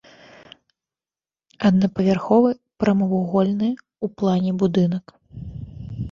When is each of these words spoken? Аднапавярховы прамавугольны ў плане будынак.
Аднапавярховы 1.69 2.49
прамавугольны 2.83 3.69
ў 3.73 4.07
плане 4.23 4.51
будынак. 4.63 5.05